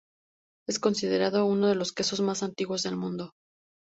[0.67, 3.33] Es considerado uno de los quesos más antiguos del mundo.